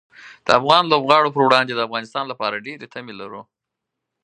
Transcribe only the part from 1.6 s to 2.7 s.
د افغانستان لپاره